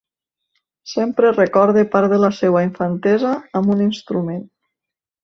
Sempre 0.93 1.33
recorda 1.35 1.83
part 1.95 2.11
de 2.13 2.19
la 2.23 2.31
seua 2.37 2.63
infantesa 2.69 3.35
amb 3.61 3.75
un 3.75 3.85
instrument. 3.89 4.43